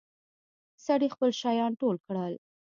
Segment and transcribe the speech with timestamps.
[0.85, 2.33] سړي خپل شيان ټول کړل.